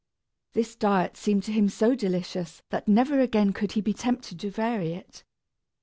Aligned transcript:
This 0.53 0.75
diet 0.75 1.15
seemed 1.15 1.43
to 1.43 1.51
him 1.51 1.69
so 1.69 1.93
delicious 1.93 2.63
that 2.71 2.87
never 2.87 3.19
again 3.19 3.53
could 3.53 3.73
he 3.73 3.81
be 3.81 3.93
tempted 3.93 4.39
to 4.39 4.49
vary 4.49 4.93
it. 4.93 5.23